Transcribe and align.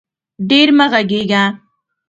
ډېر 0.49 0.67
مه 0.77 0.85
غږېږه 0.91 1.43